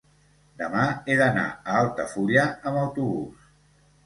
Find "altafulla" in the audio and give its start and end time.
1.83-2.47